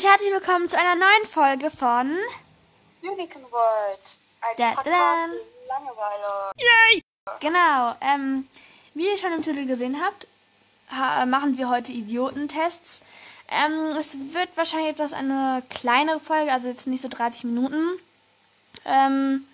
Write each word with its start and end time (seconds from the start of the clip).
und 0.00 0.08
herzlich 0.08 0.32
willkommen 0.32 0.66
zu 0.66 0.78
einer 0.78 0.94
neuen 0.94 1.26
Folge 1.26 1.70
von 1.70 2.16
Unicorn 3.02 3.44
World. 3.50 4.00
Ein 4.40 4.56
Da, 4.56 4.68
Podcast 4.70 4.86
da. 4.86 5.26
für 5.26 5.68
Langeweile. 5.68 6.52
Genau, 7.40 7.94
ähm, 8.00 8.48
wie 8.94 9.08
ihr 9.10 9.18
schon 9.18 9.34
im 9.34 9.42
Titel 9.42 9.66
gesehen 9.66 10.00
habt, 10.02 10.26
ha 10.90 11.26
machen 11.26 11.58
wir 11.58 11.68
heute 11.68 11.92
Idiotentests. 11.92 13.02
Ähm, 13.50 13.94
es 13.98 14.16
wird 14.32 14.48
wahrscheinlich 14.54 14.92
etwas 14.92 15.12
eine 15.12 15.62
kleinere 15.68 16.18
Folge, 16.18 16.50
also 16.50 16.70
jetzt 16.70 16.86
nicht 16.86 17.02
so 17.02 17.08
30 17.08 17.44
Minuten. 17.44 17.86
Ähm, 18.86 19.46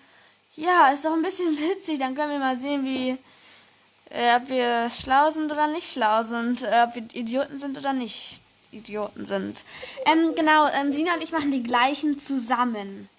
ja, 0.55 0.91
ist 0.93 1.03
doch 1.03 1.11
ein 1.13 1.23
bisschen 1.23 1.57
witzig, 1.59 1.99
dann 1.99 2.15
können 2.15 2.31
wir 2.31 2.39
mal 2.39 2.57
sehen, 2.57 2.85
wie, 2.85 3.17
äh, 4.11 4.37
ob 4.37 4.47
wir 4.47 4.89
schlau 4.91 5.29
sind 5.29 5.51
oder 5.51 5.67
nicht 5.67 5.91
schlau 5.91 6.23
sind, 6.23 6.63
äh, 6.63 6.85
ob 6.87 6.95
wir 6.95 7.03
Idioten 7.13 7.59
sind 7.59 7.77
oder 7.77 7.91
nicht 7.91 8.46
Idioten 8.71 9.25
sind. 9.25 9.63
Ähm, 10.05 10.33
genau, 10.35 10.67
ähm, 10.67 10.91
Sina 10.91 11.15
und 11.15 11.23
ich 11.23 11.31
machen 11.31 11.51
die 11.51 11.63
gleichen 11.63 12.19
zusammen. 12.19 13.09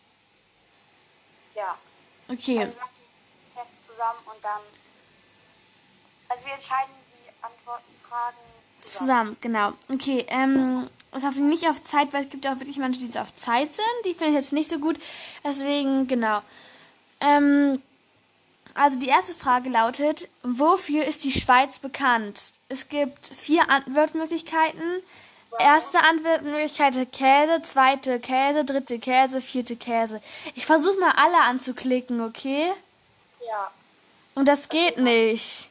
Ja. 1.54 1.76
Okay. 2.28 2.60
Also 2.60 2.74
wir 2.74 2.80
machen 2.80 2.94
den 3.48 3.56
Test 3.56 3.82
zusammen 3.82 4.18
und 4.26 4.44
dann. 4.44 4.60
Also 6.28 6.46
wir 6.46 6.52
entscheiden 6.52 6.92
die 7.12 7.44
Antworten, 7.44 7.92
Fragen 8.02 8.36
zusammen. 8.76 8.98
Zusammen, 8.98 9.36
genau. 9.40 9.72
Okay, 9.88 10.26
ähm, 10.28 10.86
es 11.12 11.24
ist 11.24 11.36
nicht 11.36 11.68
auf 11.68 11.82
Zeit, 11.84 12.12
weil 12.12 12.24
es 12.24 12.30
gibt 12.30 12.44
ja 12.44 12.52
auch 12.52 12.60
wirklich 12.60 12.78
manche, 12.78 13.00
die 13.00 13.18
auf 13.18 13.34
Zeit 13.34 13.74
sind. 13.74 13.86
Die 14.04 14.14
finde 14.14 14.28
ich 14.28 14.34
jetzt 14.34 14.52
nicht 14.52 14.70
so 14.70 14.78
gut. 14.78 14.98
Deswegen, 15.42 16.06
genau. 16.06 16.42
Ähm, 17.20 17.82
also 18.74 18.98
die 18.98 19.08
erste 19.08 19.34
Frage 19.34 19.70
lautet, 19.70 20.28
wofür 20.42 21.04
ist 21.04 21.24
die 21.24 21.32
Schweiz 21.32 21.78
bekannt? 21.78 22.52
Es 22.68 22.88
gibt 22.88 23.26
vier 23.26 23.68
Antwortmöglichkeiten. 23.70 25.02
Erste 25.58 26.00
Antwortmöglichkeit 26.00 27.10
Käse, 27.12 27.62
zweite 27.62 28.20
Käse, 28.20 28.64
dritte 28.64 28.98
Käse, 28.98 29.40
vierte 29.40 29.76
Käse. 29.76 30.20
Ich 30.54 30.66
versuche 30.66 30.98
mal 30.98 31.12
alle 31.12 31.40
anzuklicken, 31.40 32.20
okay? 32.20 32.72
Ja. 33.46 33.70
Und 34.34 34.46
das 34.46 34.68
geht 34.68 34.98
nicht. 34.98 35.70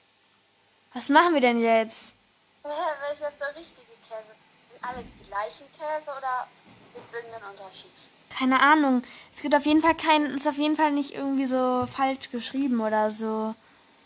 Was 0.93 1.09
machen 1.09 1.33
wir 1.33 1.41
denn 1.41 1.61
jetzt? 1.61 2.13
Welcher 2.63 3.27
ist 3.29 3.39
der 3.39 3.55
richtige 3.55 3.87
Käse? 4.01 4.35
Sind 4.65 4.83
alle 4.83 5.03
die 5.03 5.29
gleichen 5.29 5.67
Käse 5.71 6.11
oder 6.11 6.47
gibt 6.93 7.07
es 7.07 7.13
irgendeinen 7.13 7.51
Unterschied? 7.51 7.91
Keine 8.29 8.59
Ahnung. 8.59 9.03
Es 9.35 9.41
gibt 9.41 9.55
auf 9.55 9.65
jeden 9.65 9.81
Fall 9.81 9.95
keinen, 9.95 10.35
ist 10.35 10.47
auf 10.47 10.57
jeden 10.57 10.75
Fall 10.75 10.91
nicht 10.91 11.11
irgendwie 11.13 11.45
so 11.45 11.87
falsch 11.87 12.29
geschrieben 12.29 12.81
oder 12.81 13.09
so. 13.09 13.55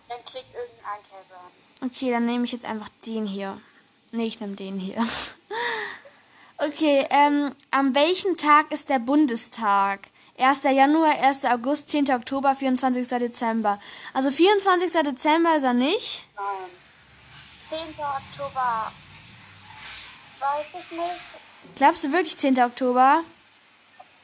Dann 0.09 0.25
klickt 0.25 0.53
irgendein 0.53 1.01
Käse 1.03 1.33
an. 1.33 1.87
Okay, 1.89 2.11
dann 2.11 2.25
nehme 2.25 2.45
ich 2.45 2.51
jetzt 2.51 2.65
einfach 2.65 2.89
den 3.05 3.25
hier. 3.25 3.59
Nee, 4.11 4.25
ich 4.25 4.39
nehme 4.39 4.55
den 4.55 4.77
hier. 4.77 5.03
Okay, 6.63 7.07
ähm, 7.09 7.55
an 7.71 7.95
welchem 7.95 8.37
Tag 8.37 8.71
ist 8.71 8.89
der 8.89 8.99
Bundestag? 8.99 10.09
1. 10.37 10.61
Januar, 10.65 11.09
1. 11.09 11.45
August, 11.45 11.89
10. 11.89 12.11
Oktober, 12.11 12.53
24. 12.53 13.07
Dezember. 13.07 13.79
Also 14.13 14.29
24. 14.29 14.91
Dezember 14.91 15.55
ist 15.55 15.63
er 15.63 15.73
nicht. 15.73 16.27
Nein. 16.35 16.69
10. 17.57 17.79
Oktober. 17.97 18.91
Weiß 20.39 20.65
ich 20.67 20.91
nicht. 20.91 21.39
Glaubst 21.77 22.03
du 22.03 22.11
wirklich 22.11 22.37
10. 22.37 22.59
Oktober? 22.59 23.23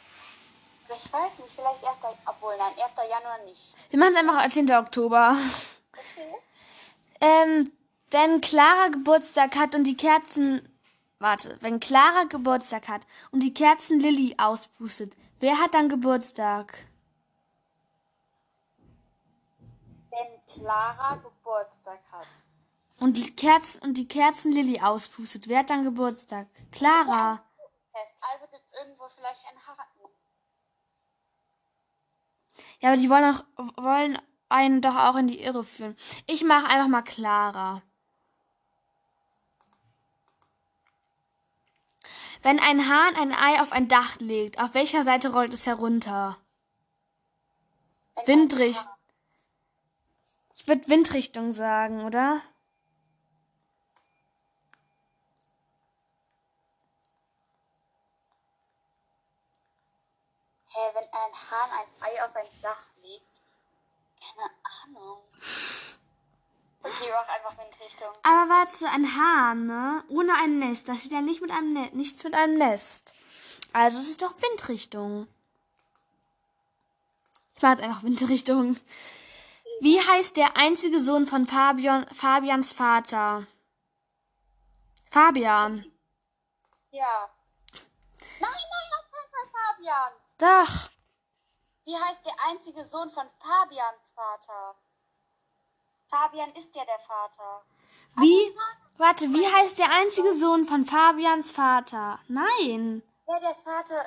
Ich 0.06 1.12
weiß 1.12 1.40
nicht, 1.40 1.52
vielleicht 1.56 1.88
1. 1.88 2.18
Obwohl, 2.24 2.56
nein, 2.60 2.74
1. 2.84 2.94
Januar 2.98 3.40
nicht. 3.46 3.74
Wir 3.90 3.98
machen 3.98 4.14
es 4.14 4.20
einfach 4.20 4.44
als 4.44 4.54
10. 4.54 4.72
Oktober. 4.74 5.36
Okay. 5.92 6.38
Ähm, 7.20 7.72
wenn 8.12 8.42
Clara 8.42 8.90
Geburtstag 8.90 9.56
hat 9.56 9.74
und 9.74 9.86
die 9.86 9.98
Kerzen. 9.98 10.62
Warte, 11.20 11.58
wenn 11.62 11.80
Clara 11.80 12.26
Geburtstag 12.26 12.88
hat 12.88 13.08
und 13.32 13.40
die 13.42 13.54
Kerzen 13.54 14.00
Lilly 14.00 14.36
auspustet, 14.38 15.18
wer 15.40 15.58
hat 15.58 15.74
dann 15.74 15.90
Geburtstag? 15.90 16.88
Wenn 20.12 20.54
Clara 20.54 21.16
Geburtstag 21.16 22.00
hat. 22.12 22.28
Und 23.00 23.18
die 23.18 23.36
Kerzen 23.36 23.82
und 23.82 23.96
die 23.96 24.08
Kerzen 24.08 24.52
Lilly 24.52 24.80
auspustet, 24.82 25.48
wer 25.48 25.60
hat 25.60 25.70
dann 25.72 25.84
Geburtstag? 25.84 26.48
Clara. 26.72 27.44
Also 28.22 28.48
gibt 28.52 28.66
es 28.66 28.74
irgendwo 28.74 29.08
vielleicht 29.10 29.46
einen 29.48 29.60
Haken. 29.66 29.98
Ja, 32.80 32.90
aber 32.90 32.98
die 32.98 33.10
wollen, 33.10 33.36
auch, 33.36 33.44
wollen 33.84 34.22
einen 34.50 34.82
doch 34.82 34.96
auch 34.96 35.16
in 35.16 35.28
die 35.28 35.42
Irre 35.42 35.64
führen. 35.64 35.96
Ich 36.28 36.44
mache 36.44 36.68
einfach 36.68 36.88
mal 36.88 37.02
Clara. 37.02 37.82
Wenn 42.42 42.60
ein 42.60 42.88
Hahn 42.88 43.16
ein 43.16 43.34
Ei 43.34 43.62
auf 43.62 43.72
ein 43.72 43.88
Dach 43.88 44.16
legt, 44.20 44.60
auf 44.62 44.74
welcher 44.74 45.04
Seite 45.04 45.32
rollt 45.34 45.54
es 45.54 45.66
herunter? 45.66 46.38
Windricht. 48.26 48.80
ein 48.82 48.88
Hahn- 48.88 48.94
Ich 50.56 50.68
würde 50.68 50.88
Windrichtung 50.88 51.54
sagen, 51.54 52.04
oder? 52.06 52.42
Hä, 60.70 60.80
wenn 60.94 61.04
ein 61.04 61.34
Hahn 61.52 61.70
ein 61.72 61.88
Ei 62.02 62.24
auf 62.24 62.36
ein 62.36 62.48
Dach 62.62 62.84
legt? 63.02 63.42
Keine 64.20 64.50
Ahnung. 64.84 65.22
Okay, 66.88 67.10
mach 67.12 67.28
einfach 67.28 67.58
Windrichtung. 67.58 68.10
Aber 68.24 68.50
warte, 68.50 68.88
ein 68.90 69.18
Hahn, 69.18 69.66
ne? 69.68 70.04
Ohne 70.10 70.34
ein 70.36 70.60
Nest. 70.60 70.88
Da 70.88 70.96
steht 70.96 71.12
ja 71.12 71.22
nicht 71.22 71.42
mit 71.42 71.52
einem 71.52 71.74
Nest, 71.74 71.94
nichts 71.94 72.24
mit 72.24 72.34
einem 72.34 72.58
Nest. 72.58 73.14
Also 73.74 74.00
es 74.00 74.10
ist 74.10 74.22
doch 74.22 74.34
Windrichtung. 74.42 75.28
Ich 77.56 77.62
mache 77.62 77.74
jetzt 77.74 77.84
einfach 77.84 78.04
Windrichtung. 78.04 78.78
Wie 79.82 80.00
heißt 80.00 80.38
der 80.38 80.56
einzige 80.56 81.00
Sohn 81.00 81.28
von 81.28 81.46
Fabian, 81.46 82.08
Fabians 82.08 82.72
Vater? 82.72 83.46
Fabian. 85.12 85.86
Ja. 86.92 87.30
Nein, 88.40 88.50
nein, 88.50 88.92
auf 89.00 89.12
keinen 89.12 89.32
Fall 89.32 89.50
Fabian. 89.52 90.14
Doch. 90.38 90.90
Wie 91.86 91.96
heißt 91.96 92.26
der 92.26 92.36
einzige 92.50 92.84
Sohn 92.86 93.10
von 93.10 93.28
Fabians 93.40 94.12
Vater? 94.16 94.76
Fabian 96.10 96.52
ist 96.52 96.76
ja 96.76 96.84
der 96.86 97.00
Vater. 97.00 97.62
Wie? 98.18 98.56
Warte, 98.98 99.26
wie 99.34 99.46
heißt 99.46 99.78
der 99.78 99.92
einzige 99.92 100.34
Sohn 100.34 100.66
von 100.66 100.86
Fabians 100.86 101.52
Vater? 101.52 102.20
Nein. 102.28 103.04
Ja, 103.28 103.40
der 103.40 103.54
Vater. 103.54 104.04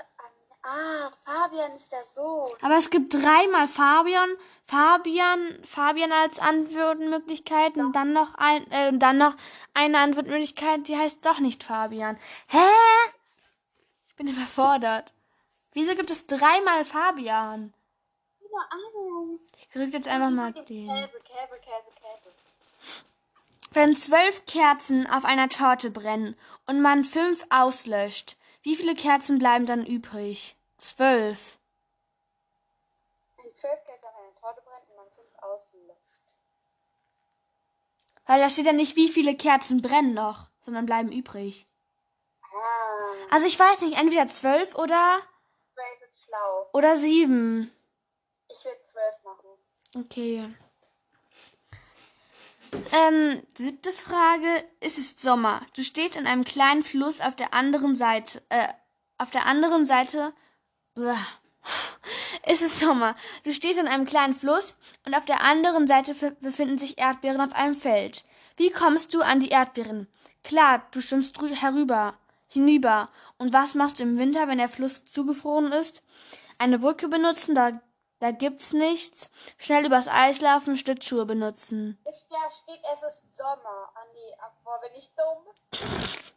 Ah, 0.62 1.10
Fabian 1.24 1.72
ist 1.72 1.90
der 1.92 2.02
Sohn. 2.02 2.50
Aber 2.60 2.76
es 2.76 2.90
gibt 2.90 3.14
dreimal 3.14 3.66
Fabian, 3.66 4.30
Fabian, 4.66 5.64
Fabian 5.64 6.12
als 6.12 6.38
Antwortmöglichkeit 6.38 7.76
und 7.76 7.94
dann 7.94 8.12
noch 8.12 8.34
ein, 8.34 8.70
äh, 8.70 8.92
dann 8.92 9.18
noch 9.18 9.34
eine 9.72 9.98
Antwortmöglichkeit, 9.98 10.86
die 10.88 10.98
heißt 10.98 11.24
doch 11.24 11.38
nicht 11.38 11.64
Fabian. 11.64 12.18
Hä? 12.48 12.58
Ich 14.08 14.16
bin 14.16 14.26
überfordert. 14.26 15.14
Wieso 15.72 15.94
gibt 15.94 16.10
es 16.10 16.26
dreimal 16.26 16.84
Fabian? 16.84 17.72
Keine 18.40 18.72
Ahnung. 18.72 19.40
Ich 19.56 19.70
krieg 19.70 19.92
jetzt 19.92 20.08
einfach 20.08 20.30
mal 20.30 20.52
den. 20.52 20.64
Käse, 20.88 21.18
Käse, 21.24 21.60
Käse. 21.60 21.89
Wenn 23.72 23.96
zwölf 23.96 24.44
Kerzen 24.46 25.06
auf 25.06 25.24
einer 25.24 25.48
Torte 25.48 25.90
brennen 25.90 26.36
und 26.66 26.80
man 26.82 27.04
fünf 27.04 27.44
auslöscht, 27.50 28.36
wie 28.62 28.74
viele 28.74 28.94
Kerzen 28.94 29.38
bleiben 29.38 29.64
dann 29.66 29.86
übrig? 29.86 30.56
Zwölf. 30.76 31.58
Wenn 33.36 33.54
zwölf 33.54 33.78
Käse 33.84 34.06
auf 34.08 34.14
eine 34.18 34.34
Torte 34.40 34.60
brennt 34.62 34.88
und 34.90 34.96
man 34.96 35.10
fünf 35.10 35.28
auslöscht. 35.40 36.20
Weil 38.26 38.40
da 38.40 38.50
steht 38.50 38.66
ja 38.66 38.72
nicht, 38.72 38.96
wie 38.96 39.08
viele 39.08 39.36
Kerzen 39.36 39.82
brennen 39.82 40.14
noch, 40.14 40.48
sondern 40.60 40.86
bleiben 40.86 41.12
übrig. 41.12 41.66
Ah, 42.42 43.12
Also 43.30 43.46
ich 43.46 43.58
weiß 43.58 43.82
nicht, 43.82 43.96
entweder 43.96 44.28
zwölf 44.28 44.74
oder 44.74 45.20
zwölf 45.74 46.02
ist 46.02 46.24
schlau. 46.24 46.68
oder 46.72 46.96
sieben. 46.96 47.72
Ich 48.48 48.64
will 48.64 48.82
zwölf 48.82 49.14
machen. 49.24 49.48
Okay. 49.94 50.52
Ähm, 52.92 53.42
siebte 53.56 53.92
Frage. 53.92 54.48
Es 54.80 54.98
ist 54.98 55.20
Sommer. 55.20 55.62
Du 55.74 55.82
stehst 55.82 56.16
in 56.16 56.26
einem 56.26 56.44
kleinen 56.44 56.82
Fluss 56.82 57.20
auf 57.20 57.36
der 57.36 57.54
anderen 57.54 57.94
Seite. 57.94 58.42
Äh, 58.48 58.68
auf 59.18 59.30
der 59.30 59.46
anderen 59.46 59.86
Seite. 59.86 60.32
Blah. 60.94 61.26
Es 62.42 62.62
ist 62.62 62.80
Sommer. 62.80 63.14
Du 63.44 63.52
stehst 63.52 63.78
in 63.78 63.86
einem 63.86 64.06
kleinen 64.06 64.34
Fluss 64.34 64.74
und 65.06 65.14
auf 65.14 65.26
der 65.26 65.42
anderen 65.42 65.86
Seite 65.86 66.14
befinden 66.40 66.78
sich 66.78 66.98
Erdbeeren 66.98 67.40
auf 67.42 67.52
einem 67.52 67.74
Feld. 67.74 68.24
Wie 68.56 68.70
kommst 68.70 69.12
du 69.12 69.20
an 69.20 69.40
die 69.40 69.50
Erdbeeren? 69.50 70.08
Klar, 70.42 70.86
du 70.90 71.02
schwimmst 71.02 71.38
herüber, 71.40 72.14
hinüber. 72.48 73.10
Und 73.36 73.52
was 73.52 73.74
machst 73.74 74.00
du 74.00 74.04
im 74.04 74.18
Winter, 74.18 74.48
wenn 74.48 74.58
der 74.58 74.70
Fluss 74.70 75.04
zugefroren 75.04 75.70
ist? 75.72 76.02
Eine 76.58 76.78
Brücke 76.78 77.08
benutzen, 77.08 77.54
da, 77.54 77.80
da 78.20 78.30
gibt's 78.30 78.72
nichts. 78.72 79.28
Schnell 79.58 79.84
übers 79.86 80.06
Eis 80.08 80.40
laufen, 80.40 80.76
Schlittschuhe 80.76 81.26
benutzen. 81.26 81.98
Da 82.04 82.50
steht, 82.50 82.80
es 82.92 83.02
ist 83.02 83.36
Sommer. 83.36 83.90
Ah 83.94 84.04
nee, 84.12 84.36
ach, 84.40 84.52
boah, 84.64 84.80
bin 84.80 84.92
ich 84.96 85.12
dumm. 85.14 85.44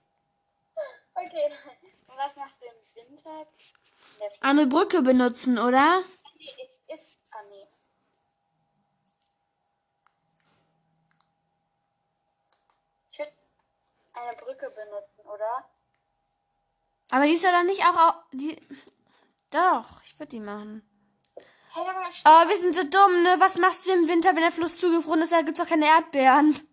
Okay, 1.16 1.52
Und 2.08 2.18
was 2.18 2.36
machst 2.36 2.60
du 2.64 2.66
im 2.66 3.08
Winter? 3.10 3.46
Eine 4.42 4.66
Brücke 4.66 5.04
benutzen, 5.04 5.60
oder? 5.60 6.02
Nee, 6.40 6.50
es 6.90 7.00
ist. 7.00 7.18
Ah, 7.30 7.44
nee. 7.52 7.68
Ich 13.12 13.20
würde 13.20 13.32
eine 14.14 14.36
Brücke 14.38 14.72
benutzen, 14.72 15.22
oder? 15.32 15.66
Aber 17.12 17.26
die 17.26 17.34
ist 17.34 17.44
ja 17.44 17.52
dann 17.52 17.68
nicht 17.68 17.82
auch. 17.84 17.96
au- 17.96 18.24
Die... 18.32 18.60
Doch, 19.52 20.02
ich 20.04 20.18
würde 20.18 20.30
die 20.30 20.40
machen. 20.40 20.82
Hey, 21.76 21.88
aber 21.90 22.08
st- 22.10 22.24
Oh, 22.26 22.48
wir 22.50 22.58
sind 22.58 22.76
so 22.76 22.84
dumm, 22.84 23.24
ne? 23.24 23.36
Was 23.40 23.58
machst 23.58 23.88
du 23.88 23.92
im 23.92 24.08
Winter, 24.08 24.30
wenn 24.36 24.42
der 24.44 24.52
Fluss 24.52 24.78
zugefroren 24.78 25.22
ist? 25.24 25.32
Da 25.32 25.42
gibt's 25.42 25.60
doch 25.60 25.68
keine 25.68 25.88
Erdbeeren. 25.88 26.68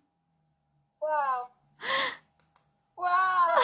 wow. 0.99 1.47
Wow. 2.95 3.59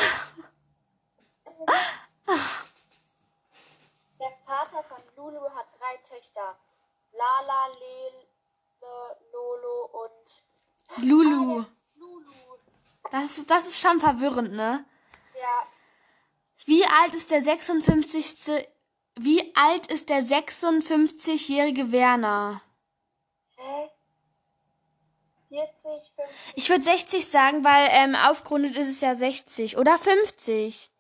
Der 4.20 4.32
Vater 4.46 4.84
von 4.84 4.98
Lulu 5.16 5.42
hat 5.56 5.68
drei 5.78 5.98
Töchter. 5.98 6.58
Lala, 7.12 7.68
Lele, 7.68 8.26
Lolo 9.32 9.90
und 10.06 10.44
Lulu. 11.08 11.66
Lulu. 11.98 12.32
Das, 13.12 13.38
ist- 13.38 13.50
das 13.52 13.68
ist 13.68 13.80
schon 13.80 14.00
verwirrend, 14.00 14.54
ne? 14.54 14.86
Ja, 15.40 15.68
Wie 16.66 16.84
alt 16.86 17.14
ist 17.14 17.30
der 17.30 17.42
56. 17.42 18.68
Wie 19.20 19.56
alt 19.56 19.88
ist 19.88 20.10
der 20.10 20.22
56-jährige 20.22 21.92
Werner? 21.92 22.62
hä? 23.58 23.90
40, 25.50 26.14
50. 26.16 26.54
Ich 26.56 26.70
würde 26.70 26.84
60 26.84 27.28
sagen, 27.28 27.64
weil 27.64 27.88
ähm, 27.92 28.16
aufgerundet 28.16 28.76
ist 28.76 28.90
es 28.90 29.02
ja 29.02 29.16
60. 29.16 29.78
Oder 29.78 29.98
50. 29.98 30.92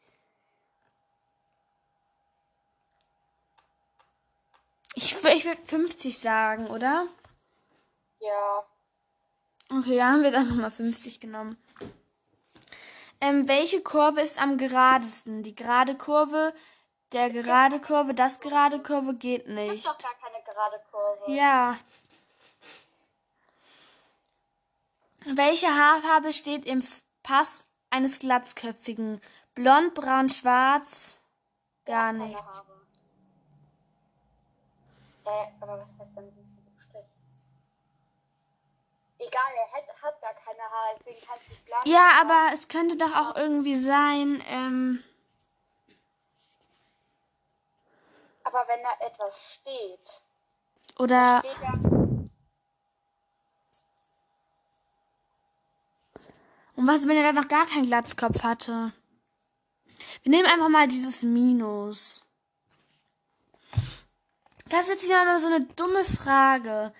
Ich, 4.96 5.16
ich 5.24 5.46
würde 5.46 5.64
50 5.64 6.18
sagen, 6.18 6.68
oder? 6.68 7.08
Ja. 8.20 8.66
Okay, 9.70 9.98
da 9.98 10.12
haben 10.12 10.22
wir 10.22 10.30
jetzt 10.30 10.38
einfach 10.38 10.56
mal 10.56 10.72
50 10.72 11.20
genommen. 11.20 11.58
Ähm, 13.20 13.48
welche 13.48 13.82
Kurve 13.82 14.22
ist 14.22 14.42
am 14.42 14.58
geradesten? 14.58 15.44
Die 15.44 15.56
gerade 15.56 15.96
Kurve, 15.96 16.54
der 17.12 17.30
gerade 17.30 17.80
Kurve, 17.80 18.14
das 18.14 18.40
gerade 18.40 18.82
Kurve 18.82 19.14
geht 19.16 19.48
nicht. 19.48 19.86
doch 19.86 19.98
gar 19.98 20.14
keine 20.16 20.44
gerade 20.44 20.82
Kurve. 20.92 21.32
Ja. 21.32 21.78
Welche 25.26 25.68
Haarfarbe 25.68 26.32
steht 26.34 26.66
im 26.66 26.86
Pass 27.24 27.66
eines 27.90 28.20
Glatzköpfigen? 28.20 29.22
Blond, 29.56 29.94
braun, 29.94 30.30
schwarz? 30.30 31.20
Gar 31.86 32.14
Keine 32.14 32.28
nicht. 32.28 32.40
Haare. 32.40 32.64
Äh, 35.26 35.48
aber 35.60 35.80
was 35.80 35.98
heißt 36.00 36.12
dann 36.16 36.30
diesen 36.36 36.58
Strich? 36.78 37.06
Egal, 39.20 39.52
er 39.56 39.78
hat, 39.78 40.02
hat 40.02 40.22
gar 40.22 40.34
keine 40.34 40.62
Haare, 40.62 40.96
deswegen 41.00 41.26
kannst 41.28 41.44
du 41.50 41.56
blank. 41.66 41.86
Ja, 41.86 42.12
aber 42.22 42.54
es 42.54 42.68
könnte 42.68 42.96
doch 42.96 43.16
auch 43.16 43.36
irgendwie 43.36 43.76
sein, 43.76 44.42
ähm, 44.50 45.04
Aber 48.48 48.66
wenn 48.70 48.82
da 48.82 49.06
etwas 49.06 49.56
steht, 49.56 50.22
oder, 50.98 51.40
steht 51.40 51.58
und 56.78 56.88
was, 56.88 57.06
wenn 57.06 57.18
er 57.18 57.24
da 57.24 57.34
noch 57.34 57.50
gar 57.50 57.66
keinen 57.66 57.88
Glatzkopf 57.88 58.44
hatte? 58.44 58.94
Wir 60.24 60.30
nehmen 60.30 60.48
einfach 60.48 60.70
mal 60.70 60.88
dieses 60.88 61.24
Minus. 61.24 62.26
Das 64.70 64.84
ist 64.84 64.90
jetzt 64.90 65.06
hier 65.06 65.26
mal 65.26 65.42
so 65.42 65.48
eine 65.48 65.66
dumme 65.66 66.06
Frage. 66.06 66.94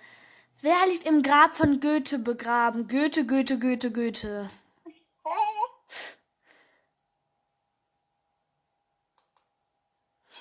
Wer 0.60 0.86
liegt 0.88 1.04
im 1.04 1.22
Grab 1.22 1.56
von 1.56 1.80
Goethe 1.80 2.18
begraben? 2.18 2.88
Goethe, 2.88 3.24
Goethe, 3.24 3.58
Goethe, 3.58 3.90
Goethe. 3.90 4.50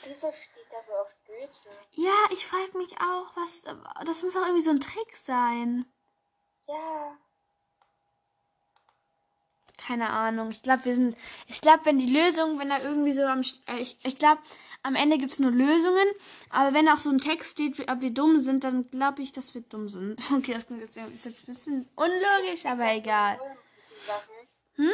Steht 0.01 0.56
da 0.77 0.83
so 0.85 0.93
auf 0.93 1.15
Goethe? 1.25 1.69
Ja, 1.91 2.13
ich 2.31 2.45
frage 2.45 2.77
mich 2.77 2.93
auch, 3.01 3.35
was. 3.35 3.61
Das 4.05 4.23
muss 4.23 4.35
auch 4.35 4.41
irgendwie 4.43 4.61
so 4.63 4.71
ein 4.71 4.79
Trick 4.79 5.15
sein. 5.17 5.85
Ja. 6.67 7.17
Keine 9.77 10.09
Ahnung. 10.09 10.51
Ich 10.51 10.61
glaube, 10.63 10.85
wir 10.85 10.95
sind. 10.95 11.17
Ich 11.47 11.61
glaube, 11.61 11.85
wenn 11.85 11.99
die 11.99 12.11
Lösung, 12.11 12.59
wenn 12.59 12.69
da 12.69 12.79
irgendwie 12.79 13.11
so 13.13 13.23
am. 13.23 13.41
Äh, 13.41 13.79
ich 13.79 13.97
ich 14.03 14.17
glaube, 14.17 14.41
am 14.83 14.95
Ende 14.95 15.17
gibt's 15.17 15.39
nur 15.39 15.51
Lösungen. 15.51 16.07
Aber 16.49 16.73
wenn 16.73 16.89
auch 16.89 16.97
so 16.97 17.09
ein 17.09 17.17
Text 17.19 17.51
steht, 17.51 17.77
wie- 17.77 17.87
ob 17.89 18.01
wir 18.01 18.11
dumm 18.11 18.39
sind, 18.39 18.63
dann 18.63 18.89
glaube 18.89 19.21
ich, 19.21 19.31
dass 19.31 19.53
wir 19.53 19.61
dumm 19.61 19.89
sind. 19.89 20.19
Okay, 20.31 20.53
das 20.53 20.65
ist 21.13 21.25
jetzt 21.25 21.43
ein 21.43 21.45
bisschen 21.45 21.89
unlogisch, 21.95 22.65
aber 22.65 22.91
egal. 22.93 23.39
Hm? 24.75 24.91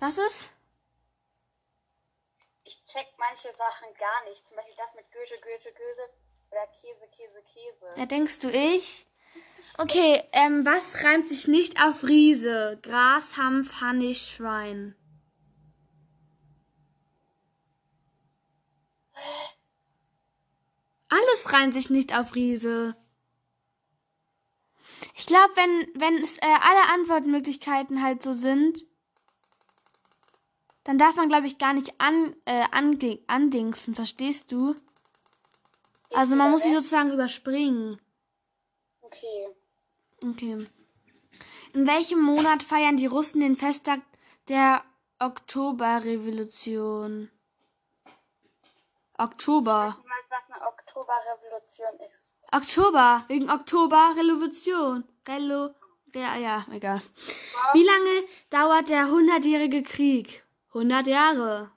Was 0.00 0.18
ist? 0.18 0.50
Ich 2.64 2.84
check 2.86 3.06
manche 3.18 3.48
Sachen 3.54 3.94
gar 3.98 4.24
nicht. 4.28 4.46
Zum 4.46 4.56
Beispiel 4.56 4.74
das 4.76 4.94
mit 4.94 5.04
Goethe, 5.12 5.40
Goethe, 5.40 5.72
Goethe. 5.72 6.10
Oder 6.50 6.66
Käse, 6.68 7.08
Käse, 7.16 7.42
Käse. 7.42 7.86
Ja, 7.96 8.06
denkst 8.06 8.38
du 8.40 8.50
ich? 8.50 9.06
Okay, 9.78 10.22
ähm, 10.32 10.64
was 10.64 11.02
reimt 11.02 11.28
sich 11.28 11.48
nicht 11.48 11.82
auf 11.82 12.04
Riese? 12.04 12.78
Gras, 12.82 13.36
Hanf, 13.36 13.80
Honig, 13.80 14.22
Schwein. 14.22 14.94
Alles 21.08 21.52
reimt 21.52 21.74
sich 21.74 21.90
nicht 21.90 22.16
auf 22.16 22.34
Riese. 22.34 22.96
Ich 25.16 25.26
glaube, 25.26 25.54
wenn, 25.56 26.00
wenn 26.00 26.18
es 26.18 26.38
äh, 26.38 26.46
alle 26.46 26.92
Antwortmöglichkeiten 26.92 28.02
halt 28.02 28.22
so 28.22 28.32
sind, 28.32 28.84
dann 30.84 30.98
darf 30.98 31.16
man, 31.16 31.28
glaube 31.28 31.46
ich, 31.46 31.58
gar 31.58 31.72
nicht 31.72 31.94
an, 31.98 32.36
äh, 32.44 32.64
ange- 32.66 33.20
andingsen, 33.26 33.94
verstehst 33.94 34.52
du? 34.52 34.74
Also 36.12 36.36
man 36.36 36.50
muss 36.50 36.62
sie 36.62 36.74
sozusagen 36.74 37.10
überspringen. 37.10 37.98
Okay. 39.00 39.48
Okay. 40.24 40.66
In 41.72 41.86
welchem 41.86 42.20
Monat 42.22 42.62
feiern 42.62 42.96
die 42.96 43.06
Russen 43.06 43.40
den 43.40 43.56
Festtag 43.56 44.00
der 44.48 44.84
Oktoberrevolution? 45.18 47.30
Oktober. 49.18 49.96
Du 50.02 50.08
meinst, 50.08 50.30
was 50.30 50.42
eine 50.50 50.66
Oktoberrevolution 50.66 52.00
ist. 52.08 52.34
Oktober, 52.52 53.24
wegen 53.28 53.50
Oktoberrevolution. 53.50 55.04
Relo, 55.26 55.70
ja, 56.14 56.36
ja, 56.36 56.66
egal. 56.70 57.00
Wie 57.72 57.82
lange 57.84 58.24
dauert 58.50 58.88
der 58.88 59.10
hundertjährige 59.10 59.82
Krieg? 59.82 60.44
100 60.74 61.06
Jahre. 61.06 61.70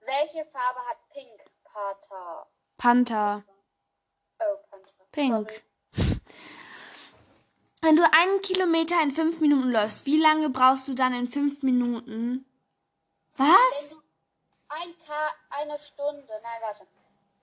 Welche 0.00 0.44
Farbe 0.50 0.80
hat 0.88 0.98
Pink, 1.12 1.40
Pater? 1.64 2.46
Panther. 2.78 3.44
Oh, 4.38 4.56
Panther. 4.70 5.04
Pink. 5.10 5.62
Sorry. 5.92 6.20
Wenn 7.82 7.96
du 7.96 8.02
einen 8.12 8.42
Kilometer 8.42 9.00
in 9.02 9.10
fünf 9.10 9.40
Minuten 9.40 9.70
läufst, 9.70 10.06
wie 10.06 10.20
lange 10.20 10.50
brauchst 10.50 10.88
du 10.88 10.94
dann 10.94 11.12
in 11.14 11.28
fünf 11.28 11.62
Minuten? 11.62 12.46
Was? 13.36 13.96
ein 14.68 14.94
eine 15.50 15.78
Stunde, 15.78 16.40
nein, 16.42 16.60
warte. 16.62 16.86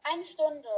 Eine 0.03 0.23
Stunde. 0.23 0.69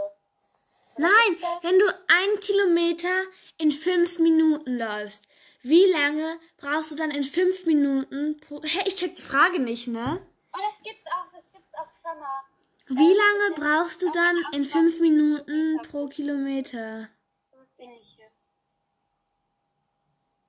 Nein, 0.97 1.37
wenn 1.61 1.79
du 1.79 1.85
einen 2.07 2.39
Kilometer 2.39 3.23
in 3.57 3.71
fünf 3.71 4.19
Minuten 4.19 4.77
läufst, 4.77 5.27
wie 5.65 5.85
lange 5.87 6.39
brauchst 6.57 6.91
du 6.91 6.95
dann 6.95 7.09
in 7.09 7.23
fünf 7.23 7.65
Minuten 7.65 8.39
pro... 8.39 8.61
Hä, 8.61 8.83
ich 8.85 8.97
check 8.97 9.15
die 9.15 9.21
Frage 9.23 9.59
nicht, 9.59 9.87
ne? 9.87 10.21
Oh, 10.53 10.59
das 10.61 10.83
gibt's 10.83 11.07
auch, 11.07 11.31
das 11.33 11.43
gibt's 11.51 11.73
auch 11.73 11.87
schon 12.03 12.19
mal. 12.19 12.43
Wie 12.87 13.13
lange 13.13 13.55
brauchst 13.55 14.03
du 14.03 14.11
dann 14.11 14.37
in 14.53 14.63
fünf 14.63 14.99
Minuten 14.99 15.79
pro 15.89 16.05
Kilometer? 16.05 17.09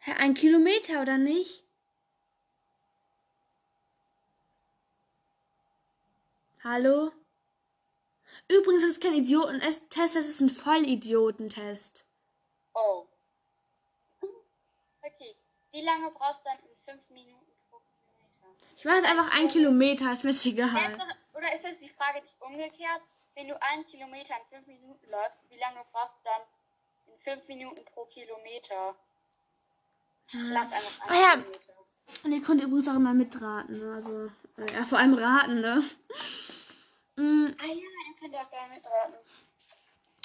Hä, 0.00 0.12
ein 0.18 0.35
Kilometer 0.35 1.00
oder 1.00 1.16
nicht? 1.16 1.64
Hallo? 6.62 7.11
Übrigens, 8.49 8.82
das 8.82 8.90
ist 8.90 9.02
kein 9.02 9.14
Idiotentest, 9.14 10.14
das 10.14 10.14
ist 10.14 10.40
ein 10.40 10.50
Vollidiotentest. 10.50 12.04
Oh. 12.75 13.06
Wie 15.76 15.83
lange 15.83 16.11
brauchst 16.12 16.40
du 16.40 16.45
dann 16.45 16.59
in 16.61 16.75
fünf 16.88 17.11
Minuten 17.11 17.52
pro 17.68 17.76
Kilometer? 17.76 18.49
Ich 18.78 18.87
weiß 18.87 19.04
einfach 19.04 19.30
ein 19.38 19.49
Kilometer, 19.49 20.11
ist 20.11 20.25
mir 20.25 20.30
egal. 20.30 20.97
Oder 21.35 21.54
ist 21.54 21.66
das 21.66 21.78
die 21.78 21.90
Frage 21.90 22.23
nicht 22.23 22.40
umgekehrt? 22.40 23.02
Wenn 23.35 23.49
du 23.49 23.62
einen 23.62 23.87
Kilometer 23.87 24.37
in 24.40 24.56
fünf 24.56 24.66
Minuten 24.68 25.11
läufst, 25.11 25.37
wie 25.50 25.59
lange 25.59 25.85
brauchst 25.92 26.14
du 26.14 26.18
dann 26.25 26.40
in 27.12 27.21
fünf 27.21 27.47
Minuten 27.47 27.85
pro 27.92 28.06
Kilometer? 28.06 28.97
Lass 30.49 30.73
einfach 30.73 31.00
einen 31.02 31.11
Ah 31.11 31.21
ja. 31.21 31.30
Kilometer. 31.42 31.73
Und 32.25 32.33
ihr 32.33 32.40
könnt 32.42 32.62
übrigens 32.62 32.88
auch 32.88 32.95
immer 32.95 33.12
mitraten. 33.12 33.78
ne? 33.78 33.95
Also, 33.97 34.30
äh, 34.56 34.73
ja, 34.73 34.83
vor 34.85 34.97
allem 34.97 35.12
raten, 35.12 35.61
ne? 35.61 35.85
Mm, 37.16 37.49
Ah 37.61 37.66
ja, 37.66 37.75
ihr 37.75 38.18
könnt 38.18 38.35
auch 38.35 38.50
gerne 38.50 38.75
mitraten. 38.76 39.14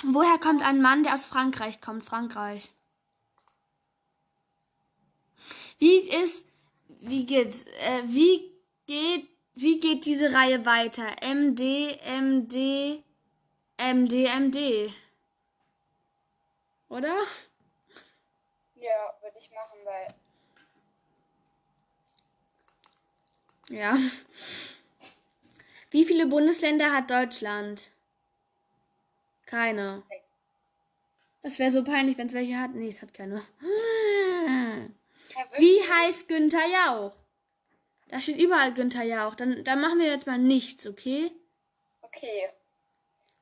woher 0.03 0.37
kommt 0.37 0.63
ein 0.65 0.81
Mann, 0.81 1.03
der 1.03 1.13
aus 1.15 1.25
Frankreich 1.25 1.81
kommt? 1.81 2.03
Frankreich. 2.05 2.71
Wie 5.81 5.97
ist, 6.11 6.45
wie 6.99 7.25
geht's, 7.25 7.65
äh, 7.65 8.03
wie 8.05 8.51
geht, 8.85 9.27
wie 9.55 9.79
geht 9.79 10.05
diese 10.05 10.31
Reihe 10.31 10.63
weiter? 10.63 11.07
MD, 11.23 11.99
MD, 12.05 13.03
MD, 13.77 14.27
MD. 14.27 14.93
Oder? 16.87 17.15
Ja, 18.75 19.17
würde 19.23 19.39
ich 19.39 19.49
machen, 19.49 19.79
weil. 19.83 20.13
Ja. 23.75 23.97
Wie 25.89 26.05
viele 26.05 26.27
Bundesländer 26.27 26.93
hat 26.93 27.09
Deutschland? 27.09 27.89
Keine. 29.47 30.03
Das 31.41 31.57
wäre 31.57 31.71
so 31.71 31.83
peinlich, 31.83 32.19
wenn 32.19 32.27
es 32.27 32.33
welche 32.33 32.59
hat. 32.59 32.75
Nee, 32.75 32.89
es 32.89 33.01
hat 33.01 33.15
keine. 33.15 33.41
Wie 35.57 35.81
heißt 35.81 36.27
Günther 36.27 36.65
Jauch? 36.67 37.15
Da 38.09 38.19
steht 38.19 38.37
überall 38.39 38.73
Günther 38.73 39.03
Jauch. 39.03 39.35
Dann, 39.35 39.63
dann 39.63 39.79
machen 39.81 39.99
wir 39.99 40.07
jetzt 40.07 40.27
mal 40.27 40.37
nichts, 40.37 40.85
okay? 40.85 41.31
Okay. 42.01 42.49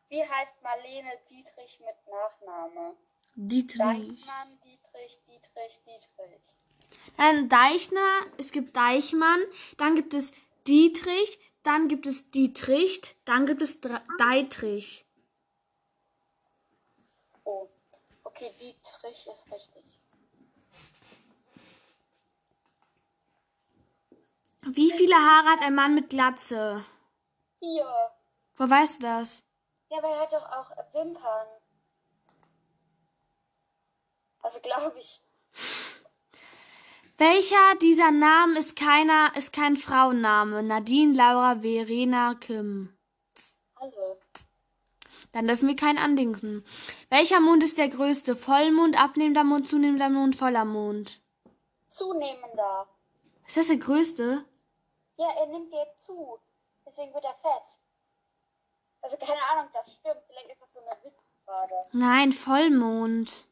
Wie 0.10 0.24
heißt 0.24 0.62
Marlene 0.62 1.12
Dietrich 1.30 1.80
mit 1.80 1.96
Nachname? 2.12 2.96
Dietrich. 3.36 3.78
Deichmann, 3.80 4.60
Dietrich, 4.64 5.24
Dietrich, 5.28 5.82
Dietrich. 5.86 6.56
Dann 7.18 7.50
Deichner, 7.50 8.22
es 8.38 8.52
gibt 8.52 8.76
Deichmann, 8.76 9.40
dann 9.78 9.96
gibt 9.96 10.14
es 10.14 10.32
Dietrich, 10.68 11.40
dann 11.64 11.88
gibt 11.88 12.06
es 12.08 12.32
Dietrich, 12.32 13.16
dann 13.26 13.46
gibt 13.46 13.62
es 13.62 13.80
Deitrich. 14.20 15.06
Oh. 17.44 17.68
Okay, 18.24 18.52
Dietrich 18.60 19.28
ist 19.28 19.52
richtig. 19.52 19.89
Wie 24.66 24.92
viele 24.92 25.16
Haare 25.16 25.48
hat 25.48 25.62
ein 25.62 25.76
Mann 25.76 25.96
mit 25.96 26.10
Glatze? 26.10 26.84
Hier. 27.60 28.12
Wo 28.56 28.70
weißt 28.70 28.98
du 28.98 29.04
das? 29.04 29.42
Ja, 29.90 29.98
aber 30.00 30.10
er 30.10 30.20
hat 30.20 30.34
doch 30.34 30.46
auch 30.46 30.70
Wimpern. 30.94 31.48
Also 34.42 34.60
glaube 34.62 34.98
ich. 34.98 35.22
Welcher 37.18 37.76
dieser 37.82 38.12
Namen 38.12 38.56
ist 38.56 38.76
keiner, 38.76 39.32
ist 39.36 39.52
kein 39.52 39.76
Frauenname? 39.78 40.64
Nadine, 40.64 41.14
Laura, 41.14 41.62
Verena, 41.62 42.36
Kim. 42.36 42.98
Alle. 43.76 44.20
Dann 45.32 45.48
dürfen 45.48 45.68
wir 45.68 45.76
keinen 45.76 45.98
andingsen. 45.98 46.64
Welcher 47.10 47.40
Mond 47.40 47.64
ist 47.64 47.78
der 47.78 47.90
größte? 47.90 48.36
Vollmond, 48.36 49.02
abnehmender 49.02 49.44
Mond, 49.44 49.68
zunehmender 49.68 50.10
Mond, 50.10 50.36
voller 50.36 50.66
Mond. 50.66 51.22
Zunehmender. 51.88 52.88
Ist 53.46 53.58
das 53.58 53.68
der 53.68 53.78
größte? 53.78 54.46
Ja, 55.20 55.30
er 55.38 55.48
nimmt 55.48 55.74
jetzt 55.74 56.06
zu. 56.06 56.40
Deswegen 56.86 57.14
wird 57.14 57.26
er 57.26 57.36
fett. 57.36 57.82
Also 59.02 59.18
keine 59.18 59.44
Ahnung, 59.52 59.70
das 59.74 59.84
stimmt. 60.00 60.24
Vielleicht 60.28 60.50
ist 60.50 60.62
das 60.62 60.74
so 60.74 60.80
eine 60.80 61.04
Witzfrage. 61.04 61.76
Nein, 61.92 62.32
Vollmond. 62.32 63.48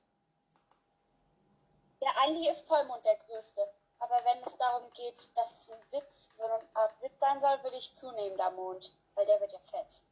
Ja, 2.01 2.09
eigentlich 2.21 2.49
ist 2.49 2.69
Vollmond 2.69 3.05
der 3.05 3.17
größte. 3.27 3.61
Aber 3.99 4.15
wenn 4.23 4.41
es 4.43 4.57
darum 4.57 4.89
geht, 4.93 5.37
dass 5.37 5.63
es 5.63 5.71
ein 5.73 5.79
Witz, 5.91 6.31
so 6.35 6.45
eine 6.45 6.63
Art 6.73 7.01
Witz 7.01 7.19
sein 7.19 7.41
soll, 7.41 7.61
würde 7.63 7.77
ich 7.77 7.93
zunehmender 7.93 8.51
Mond. 8.51 8.93
Weil 9.15 9.25
der 9.25 9.41
wird 9.41 9.51
ja 9.51 9.59
fett. 9.59 10.03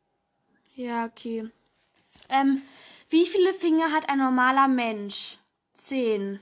Ja, 0.74 1.06
okay. 1.06 1.50
Ähm, 2.28 2.68
wie 3.08 3.28
viele 3.28 3.54
Finger 3.54 3.94
hat 3.94 4.10
ein 4.10 4.18
normaler 4.18 4.68
Mensch? 4.68 5.38
Zehn. 5.74 6.42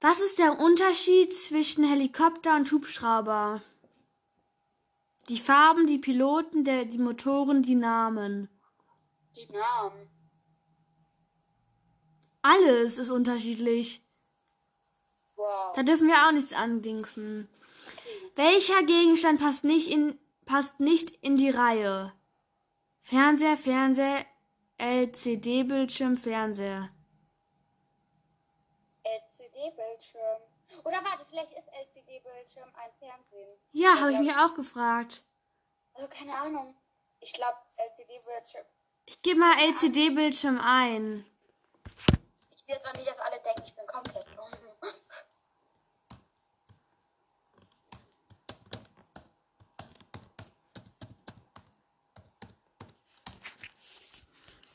Was 0.00 0.20
ist 0.20 0.38
der 0.38 0.58
Unterschied 0.58 1.34
zwischen 1.34 1.84
Helikopter 1.84 2.56
und 2.56 2.70
Hubschrauber? 2.70 3.62
Die 5.28 5.38
Farben, 5.38 5.86
die 5.86 5.98
Piloten, 5.98 6.64
der, 6.64 6.84
die 6.84 6.98
Motoren, 6.98 7.62
die 7.62 7.74
Namen. 7.74 8.48
Die 9.34 9.48
Namen. 9.52 10.08
Alles 12.42 12.98
ist 12.98 13.10
unterschiedlich. 13.10 14.02
Wow. 15.34 15.74
Da 15.74 15.82
dürfen 15.82 16.08
wir 16.08 16.26
auch 16.26 16.32
nichts 16.32 16.52
andingsen. 16.52 17.48
Welcher 18.36 18.82
Gegenstand 18.84 19.40
passt 19.40 19.64
nicht 19.64 19.88
in, 19.88 20.18
passt 20.44 20.78
nicht 20.78 21.10
in 21.22 21.36
die 21.36 21.50
Reihe? 21.50 22.12
Fernseher, 23.00 23.56
Fernseher, 23.56 24.24
LCD-Bildschirm, 24.78 26.16
Fernseher. 26.16 26.90
LCD-Bildschirm. 29.56 30.42
Oder 30.84 31.02
warte, 31.04 31.24
vielleicht 31.28 31.52
ist 31.52 31.68
LCD-Bildschirm 31.68 32.68
ein 32.74 32.90
Fernsehen. 32.98 33.58
Ja, 33.72 33.98
habe 34.00 34.12
ich 34.12 34.18
mich 34.18 34.34
auch 34.34 34.54
gefragt. 34.54 35.22
Also 35.94 36.08
keine 36.08 36.34
Ahnung. 36.36 36.76
Ich 37.20 37.32
glaube, 37.32 37.56
LCD-Bildschirm. 37.76 38.64
Ich 39.06 39.20
gebe 39.20 39.40
mal 39.40 39.58
LCD-Bildschirm 39.58 40.60
ein. 40.60 41.24
Ich 42.50 42.68
will 42.68 42.74
jetzt 42.74 42.86
auch 42.88 42.94
nicht, 42.94 43.08
dass 43.08 43.20
alle 43.20 43.40
denken, 43.40 43.62
ich 43.64 43.74
bin 43.74 43.86
komplett 43.86 44.26
dumm. 44.36 44.84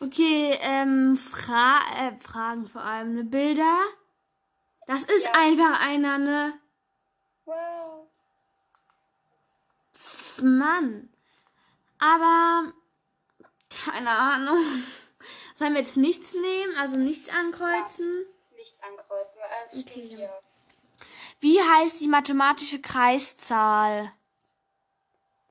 Okay, 0.03 0.57
ähm, 0.61 1.15
Fra 1.15 1.79
äh, 1.95 2.19
Fragen 2.19 2.67
vor 2.67 2.81
allem, 2.81 3.13
ne? 3.13 3.23
Bilder. 3.23 3.77
Das 4.91 5.03
ist 5.03 5.24
Ja. 5.24 5.31
einfach 5.36 5.79
einer, 5.88 6.17
ne? 6.17 6.60
Wow. 7.45 8.07
Mann. 10.41 11.07
Aber, 11.98 12.74
keine 13.86 14.10
Ahnung. 14.10 14.57
Sollen 15.55 15.74
wir 15.75 15.79
jetzt 15.79 15.95
nichts 15.95 16.33
nehmen? 16.33 16.75
Also 16.75 16.98
nichts 16.98 17.29
ankreuzen? 17.29 18.25
Nicht 18.57 18.75
ankreuzen, 18.83 19.41
weil 19.41 19.50
alles 19.62 19.77
Okay. 19.86 20.10
hier. 20.10 20.29
Wie 21.39 21.62
heißt 21.62 22.01
die 22.01 22.10
mathematische 22.10 22.81
Kreiszahl? 22.81 24.12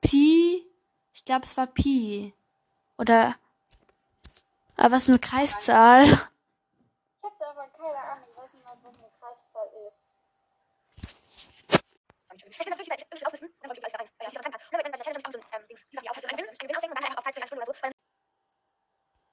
Pi? 0.01 0.67
Ich 1.15 1.25
glaube, 1.25 1.45
es 1.45 1.57
war 1.57 1.65
Pi. 1.65 2.31
Oder. 2.99 3.35
Aber 4.75 4.91
was 4.91 5.03
ist 5.03 5.09
eine 5.09 5.17
Kreiszahl? 5.19 6.05